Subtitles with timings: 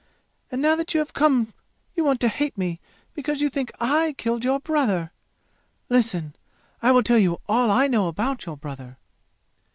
[0.51, 1.53] And now that you have come
[1.95, 2.79] you want to hate me
[3.13, 5.11] because you think I killed your brother!
[5.89, 6.35] Listen
[6.81, 8.97] I will tell you all I know about your brother."'